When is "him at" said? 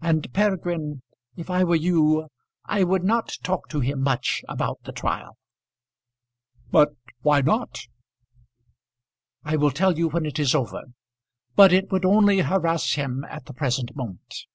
12.94-13.44